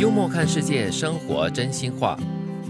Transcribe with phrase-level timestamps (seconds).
[0.00, 2.18] 幽默看世界，生活真心话。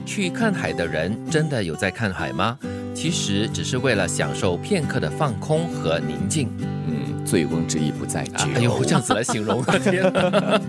[0.04, 2.58] 去看海的人真的有在看海吗？
[2.92, 6.48] 其实只是为了享受片刻的放空和宁静。
[7.31, 8.46] 嗯，醉翁之意不在酒。
[8.55, 10.13] 哎呦，这样子来形容，天！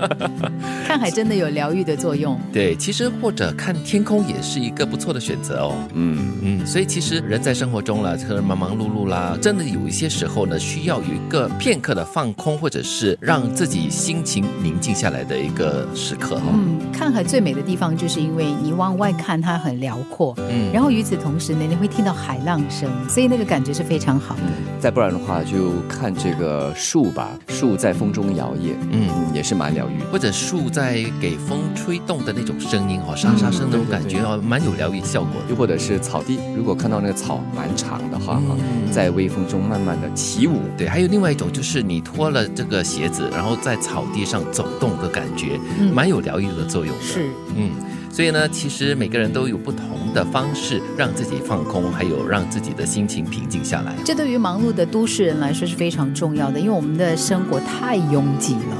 [0.86, 2.39] 看海真的有疗愈的作用。
[2.54, 5.73] 对，其实或者看天空也是一个不错的选择哦。
[5.94, 24.41] 嗯，嗯，所以其实人在生活中了，可能忙忙碌碌啦，真的有一些时候呢，需要有一个片刻的放空，或者是让自己心情宁静下来的一个时刻哈、嗯，看海最美的地方，就是因为你往外看，它很辽阔，嗯然后与此同时呢，你会听到海浪声，所以那个感觉是非常好的。
[24.80, 29.08] 再不然的话，就看这个树吧，树在风中摇曳，嗯。
[29.10, 30.02] 嗯，也是蛮疗愈。
[30.12, 35.50] 或者树在给风吹动的那种声音哦，沙沙声那种感觉哦，蛮有疗愈效果的。
[35.50, 38.91] 又或者是草地，如果看到那个草蛮长的话，哈、嗯。
[38.91, 45.94] 在微风中慢慢的起舞，对，还有另外一种就是你脱了这个鞋子，然后在草地上走动的感觉，嗯。
[45.94, 47.04] 蛮有疗愈的作用的。
[47.04, 47.71] 是，嗯，
[48.12, 53.95] 所以呢，其实每个人都有不同的方式让自己放空，还有让自己的心情平静下来。
[54.03, 58.77] 这对于忙碌的都市人来说是非常重要的，因为我们的生活太拥挤了。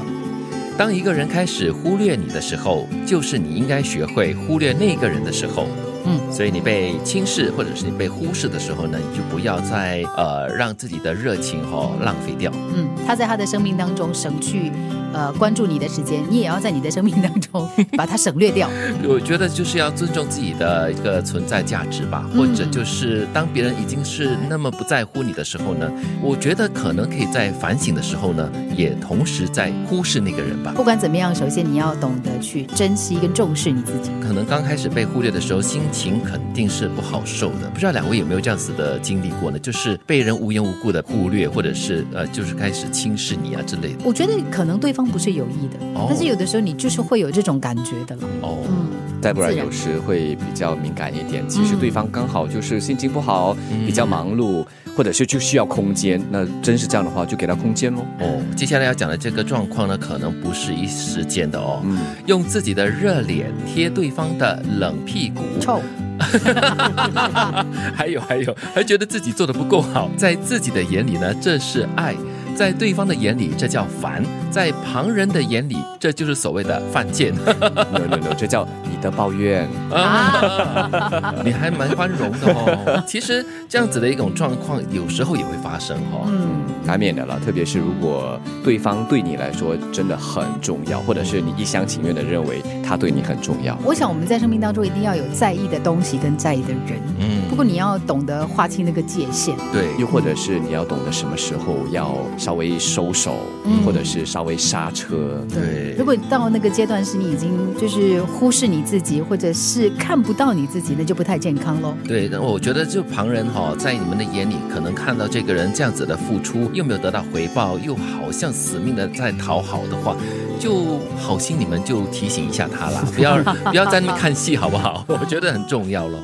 [0.76, 5.66] 当一个人开始忽略你的时候，就是你应该学会忽略那个人的时候。
[6.04, 12.52] 嗯，所以你被轻视或者是你被忽视的时候呢，你就不要再呃让自己的热情哦浪费掉。
[12.74, 14.70] 嗯，他在他的生命当中省去
[15.12, 18.68] 呃关注你的时间，你也要在你的生命当中 把它省略掉。
[19.08, 25.90] 我觉得就是要尊重自己的一个存在价值吧，嗯或者就是当别人已经是那么不在乎你的时候呢，
[26.22, 30.72] 我觉得可能可以在反省的时候呢，也同时在忽视那个人吧。
[30.74, 34.10] 不管怎么样，首先你要懂得去珍惜跟重视你自己。
[34.20, 37.70] 可能刚开始被忽略的时候，心情肯定是不好受的。
[37.72, 39.58] 不知道两位有没有这样子的经历过呢？
[39.58, 43.98] 就是被人无缘无故的忽略，或者是呃，就是开始轻视你啊之类的。
[44.04, 48.22] 我觉得可能对方不是有意的，哦但是有的时候你就是会有这种感觉的了。
[48.40, 48.86] 哦，嗯，
[49.20, 51.46] 再不然有时会比较敏感一点。
[51.48, 54.64] 其实对方刚好就是心情不好，嗯比较忙碌，
[54.96, 56.20] 或者是就需要空间。
[56.30, 58.02] 那真是这样的话，就给他空间喽。
[58.20, 61.80] 哦，接下来要讲的这个状况呢，可能不是一时间的哦。
[61.84, 65.81] 嗯，用自己的热脸贴对方的冷屁股，臭，
[67.94, 72.14] 还有还有，还觉得自己做的不够好，在自己的眼里呢，这是爱；
[72.56, 77.34] 在对方的眼里，这叫烦；在旁人的眼里，这就是所谓的犯贱。
[77.60, 79.68] no no no，这叫你的抱怨。
[79.90, 83.02] 啊， 你还蛮宽容的哦。
[83.06, 86.26] 其实这样子的一种状况，有时候也会发生哦。
[86.28, 92.62] 嗯，难免的了，特别是如果对方对你来说真的很重要，或者是你一厢情愿的认为
[92.92, 93.74] 他对你很重要。
[93.86, 99.56] 我想我们在生命当中一定要有在意的东西跟在意的人，嗯不过你要懂得划清那个界限。
[99.72, 105.42] 对，又或者是你要懂得什么时候要稍微收手，嗯或者是稍微刹车。
[105.50, 107.50] 对如果到那个阶段是你已经
[107.80, 111.94] 就是忽视你自己，或者是看不到你自己，那就不太健康喽。
[112.06, 120.14] 对，那我觉得就旁人哈、在你们的眼里，可能看到这个人这样子的付出，又没有得到回报，又好像死命的在讨好的话，
[120.58, 123.36] 就好心你们就提醒一下他啦，不要
[123.70, 125.04] 不要在那边看戏，好不好？
[125.08, 126.18] 我觉得很重要咯。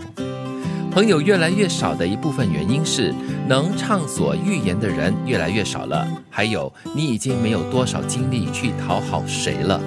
[0.91, 3.15] 朋友越来越少的一部分原因是，
[3.47, 9.81] 能畅所欲言的人越来越少了，还有你已经没有多少精力去讨好谁了。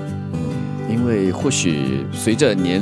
[0.89, 2.81] 因为或许随着年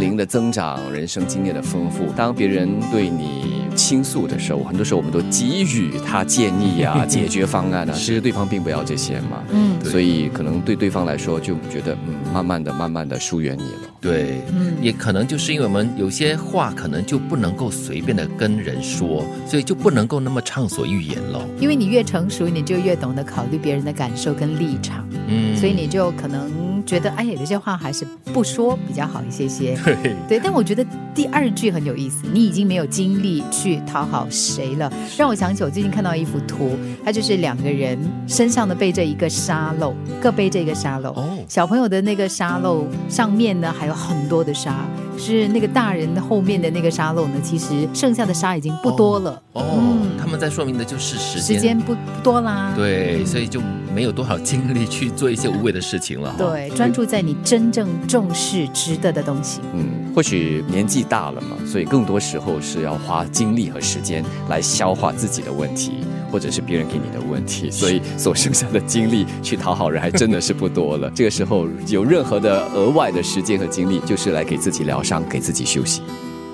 [0.00, 9.78] 龄的增长，人生经验的丰富，当别人对你倾诉的时候，很多时候我们都给予他建议啊、 解决方案啊，其实对方并不要这些嘛，嗯。
[9.84, 13.88] 所以可能对对方来说就觉得嗯，慢慢的、慢慢的疏远你了。
[14.00, 14.74] 对，嗯。
[14.82, 21.40] 也可能就是因为我们有些话可能就不能够随便的跟人说，所以就不能够那么畅所欲言了。
[21.60, 25.56] 因为你越成熟，你就越懂得考虑别人的感受跟立场，嗯。
[25.56, 26.50] 所以你就可能
[26.88, 29.78] 觉得，哎呀，有些话还是不说比较好一些些。
[29.84, 30.16] 对。
[30.26, 30.84] 对，但我觉得
[31.14, 36.70] 第二句很有意思，你已经没有精力去讨好谁了，让我想起我最近看到一幅图，
[37.04, 41.10] 它就是两个人身上的背着一个沙漏，各背着一个沙漏。
[41.10, 41.38] 哦。
[41.46, 44.86] 小朋友的那个沙漏上面呢还有很多的沙，
[45.18, 51.56] 是那个大人后面的那个沙漏呢，其实剩下的沙已经不多了，哦，嗯他们在说明的就是时间。
[51.56, 52.72] 时间不不多啦。
[52.76, 53.60] 对，所以就
[53.94, 56.34] 没有多少精力去做一些无谓的事情了。
[56.36, 59.60] 对，专注在你真正重视、值得的东西。
[59.74, 71.10] 嗯，或许年纪大了嘛，所以更多时候是要花精力和时间来消化自己的问题，或者是别人给你的问题，所以所剩下的精力去讨好人还真的是不多了。
[71.14, 76.02] 这个时候有任何的额外的时间和精力，就是来给自己疗伤，给自己休息。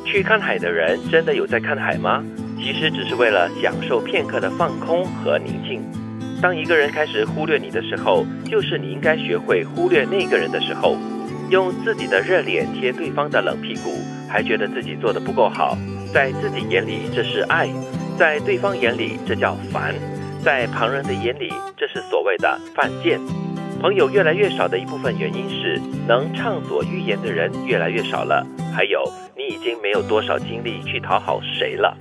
[0.04, 2.24] 去看海的人真的有在看海吗？
[2.58, 5.82] 其实只是为了享受片刻的放空和宁静。
[6.40, 10.96] 当一个人开始忽略你的时候，就是你应该学会忽略那个人的时候。
[11.50, 15.76] 用自己的热脸贴对方的冷屁股，还觉得自己做的不够好，
[16.12, 17.68] 在自己眼里这是爱，
[18.16, 19.92] 在对方眼里这叫烦，
[20.44, 23.20] 在旁人的眼里这是所谓的犯贱。
[23.80, 29.02] 朋友越来越少的一部分原因是，能畅所欲言的人越来越少了，还有
[29.36, 31.96] 你已经没有多少精力去讨好谁了。